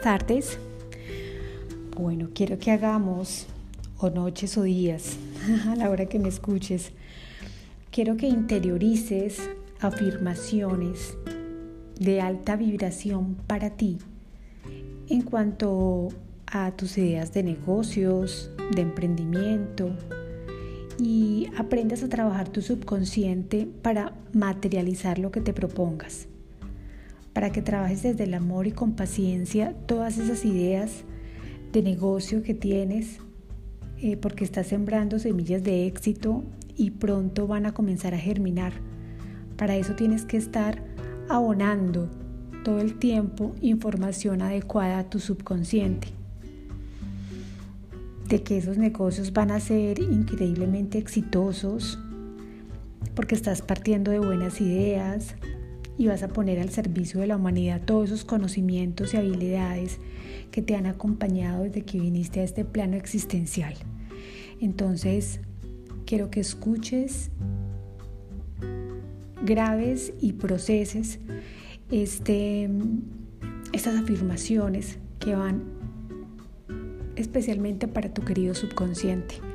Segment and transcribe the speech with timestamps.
[0.00, 0.58] tardes.
[1.96, 3.46] Bueno, quiero que hagamos,
[3.98, 5.18] o noches o días,
[5.68, 6.92] a la hora que me escuches,
[7.90, 11.16] quiero que interiorices afirmaciones
[11.98, 13.98] de alta vibración para ti
[15.08, 16.08] en cuanto
[16.46, 19.90] a tus ideas de negocios, de emprendimiento
[20.98, 26.29] y aprendas a trabajar tu subconsciente para materializar lo que te propongas
[27.32, 31.04] para que trabajes desde el amor y con paciencia todas esas ideas
[31.72, 33.18] de negocio que tienes,
[33.98, 36.42] eh, porque estás sembrando semillas de éxito
[36.76, 38.72] y pronto van a comenzar a germinar.
[39.56, 40.82] Para eso tienes que estar
[41.28, 42.10] abonando
[42.64, 46.08] todo el tiempo información adecuada a tu subconsciente
[48.28, 51.98] de que esos negocios van a ser increíblemente exitosos
[53.14, 55.34] porque estás partiendo de buenas ideas,
[55.98, 59.98] y vas a poner al servicio de la humanidad todos esos conocimientos y habilidades
[60.50, 63.74] que te han acompañado desde que viniste a este plano existencial.
[64.60, 65.40] Entonces,
[66.06, 67.30] quiero que escuches,
[69.44, 71.18] grabes y proceses
[71.90, 72.68] este,
[73.72, 75.62] estas afirmaciones que van
[77.16, 79.49] especialmente para tu querido subconsciente.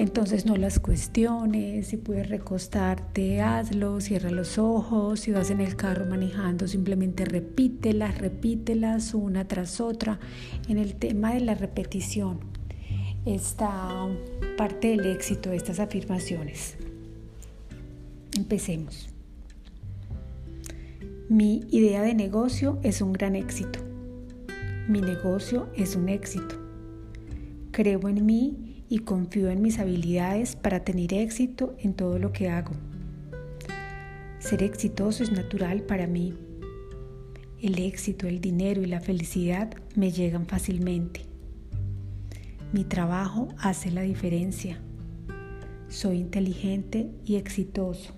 [0.00, 5.76] Entonces no las cuestiones, si puedes recostarte, hazlo, cierra los ojos, si vas en el
[5.76, 10.18] carro manejando, simplemente repítelas, repítelas una tras otra.
[10.68, 12.40] En el tema de la repetición
[13.26, 14.08] está
[14.56, 16.78] parte del éxito de estas afirmaciones.
[18.34, 19.10] Empecemos.
[21.28, 23.80] Mi idea de negocio es un gran éxito.
[24.88, 26.54] Mi negocio es un éxito.
[27.70, 32.50] Creo en mí y confío en mis habilidades para tener éxito en todo lo que
[32.50, 32.72] hago.
[34.40, 36.36] Ser exitoso es natural para mí.
[37.62, 41.20] El éxito, el dinero y la felicidad me llegan fácilmente.
[42.72, 44.80] Mi trabajo hace la diferencia.
[45.88, 48.12] Soy inteligente y exitoso.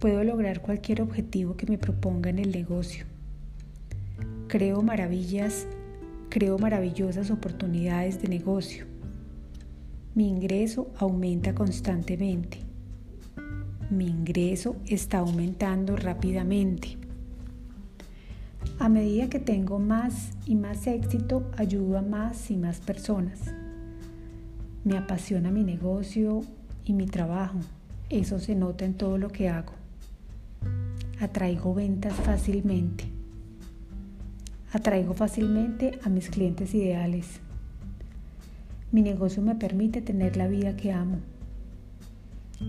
[0.00, 3.06] Puedo lograr cualquier objetivo que me proponga en el negocio.
[4.48, 5.66] Creo maravillas,
[6.28, 8.89] creo maravillosas oportunidades de negocio.
[10.20, 12.58] Mi ingreso aumenta constantemente.
[13.88, 16.98] Mi ingreso está aumentando rápidamente.
[18.78, 23.54] A medida que tengo más y más éxito, ayudo a más y más personas.
[24.84, 26.42] Me apasiona mi negocio
[26.84, 27.58] y mi trabajo.
[28.10, 29.72] Eso se nota en todo lo que hago.
[31.18, 33.04] Atraigo ventas fácilmente.
[34.70, 37.40] Atraigo fácilmente a mis clientes ideales.
[38.92, 41.18] Mi negocio me permite tener la vida que amo.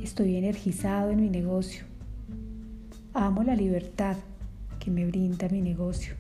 [0.04, 1.84] Estoy energizado en mi negocio.
[3.14, 4.18] Amo la libertad
[4.80, 6.14] que me brinda mi negocio.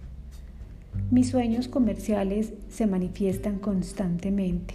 [1.11, 4.73] Mis sueños comerciales se manifiestan constantemente.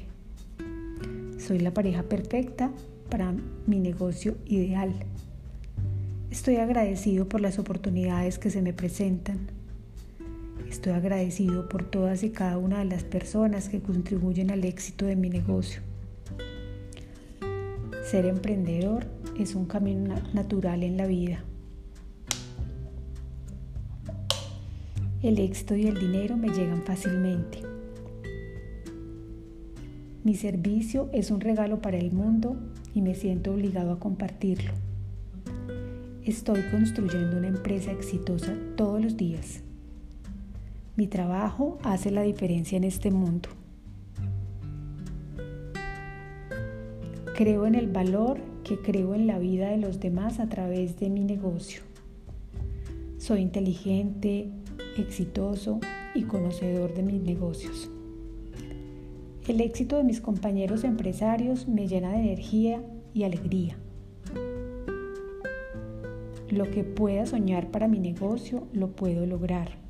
[1.38, 2.70] Soy la pareja perfecta
[3.10, 3.34] para
[3.66, 4.94] mi negocio ideal.
[6.30, 9.55] Estoy agradecido por las oportunidades que se me presentan.
[10.68, 15.16] Estoy agradecido por todas y cada una de las personas que contribuyen al éxito de
[15.16, 15.80] mi negocio.
[18.04, 19.06] Ser emprendedor
[19.38, 21.44] es un camino natural en la vida.
[25.22, 27.62] El éxito y el dinero me llegan fácilmente.
[30.22, 32.56] Mi servicio es un regalo para el mundo
[32.94, 34.72] y me siento obligado a compartirlo.
[36.24, 39.62] Estoy construyendo una empresa exitosa todos los días.
[40.96, 43.50] Mi trabajo hace la diferencia en este mundo.
[47.34, 51.10] Creo en el valor que creo en la vida de los demás a través de
[51.10, 51.82] mi negocio.
[53.18, 54.48] Soy inteligente,
[54.96, 55.80] exitoso
[56.14, 57.90] y conocedor de mis negocios.
[59.46, 62.82] El éxito de mis compañeros empresarios me llena de energía
[63.12, 63.76] y alegría.
[66.48, 69.85] Lo que pueda soñar para mi negocio lo puedo lograr.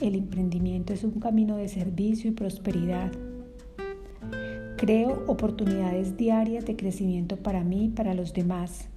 [0.00, 3.12] El emprendimiento es un camino de servicio y prosperidad.
[4.78, 8.88] Creo oportunidades diarias de crecimiento para mí y para los demás.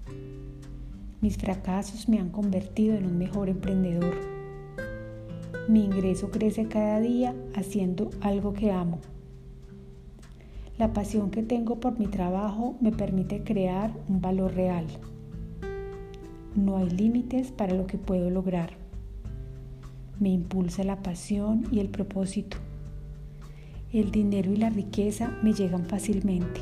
[1.20, 4.16] Mis fracasos me han convertido en un mejor emprendedor.
[5.68, 9.00] Mi ingreso crece cada día haciendo algo que amo.
[10.78, 14.86] La pasión que tengo por mi trabajo me permite crear un valor real.
[16.56, 18.83] No hay límites para lo que puedo lograr
[20.20, 22.58] me impulsa la pasión y el propósito.
[23.92, 26.62] El dinero y la riqueza me llegan fácilmente.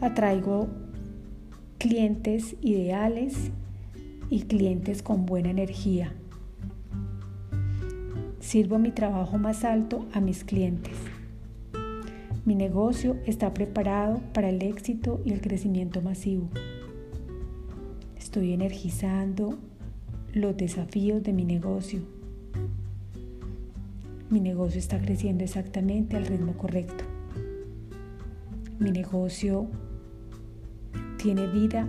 [0.00, 0.68] Atraigo
[1.78, 3.50] clientes ideales
[4.30, 6.12] y clientes con buena energía.
[8.40, 10.96] Sirvo mi trabajo más alto a mis clientes.
[12.44, 16.48] Mi negocio está preparado para el éxito y el crecimiento masivo.
[18.16, 19.58] Estoy energizando
[20.32, 22.00] los desafíos de mi negocio.
[24.30, 27.04] Mi negocio está creciendo exactamente al ritmo correcto.
[28.78, 29.66] Mi negocio
[31.18, 31.86] tiene vida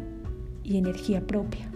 [0.61, 1.71] y energía propia.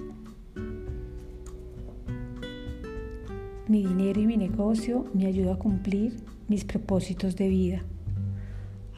[3.70, 6.18] Mi dinero y mi negocio me ayudan a cumplir
[6.50, 7.84] mis propósitos de vida.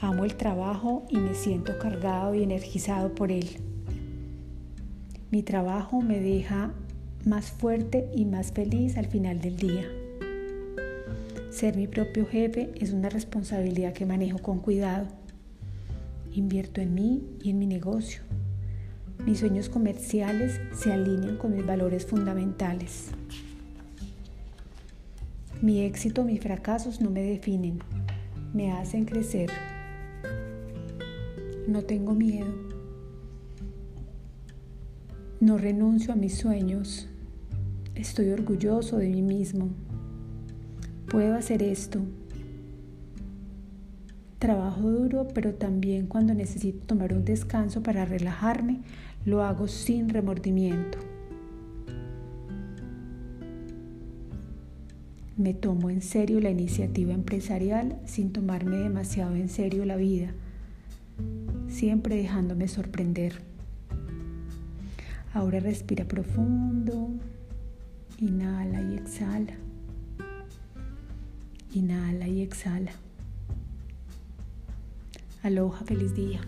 [0.02, 3.48] Amo el trabajo y me siento cargado y energizado por él.
[5.30, 6.74] Mi trabajo me deja
[7.26, 9.86] más fuerte y más feliz al final del día.
[11.52, 15.08] Ser mi propio jefe es una responsabilidad que manejo con cuidado.
[16.34, 18.22] Invierto en mí y en mi negocio.
[19.26, 23.10] Mis sueños comerciales se alinean con mis valores fundamentales.
[25.62, 27.80] Mi éxito, mis fracasos no me definen,
[28.54, 29.50] me hacen crecer.
[31.68, 32.54] No tengo miedo.
[35.42, 37.09] No renuncio a mis sueños.
[38.00, 39.70] Estoy orgulloso de mí mismo.
[41.10, 42.00] Puedo hacer esto.
[44.40, 48.80] Trabajo duro, pero también cuando necesito tomar un descanso para relajarme,
[49.26, 50.98] lo hago sin remordimiento.
[55.36, 60.34] Me tomo en serio la iniciativa empresarial sin tomarme demasiado en serio la vida
[61.68, 63.34] siempre dejándome sorprender.
[65.34, 67.12] Ahora respira profundo,
[68.22, 69.54] inhala y exhala.
[71.74, 72.92] Inhala y exhala.
[75.44, 76.42] Aloha, feliz día.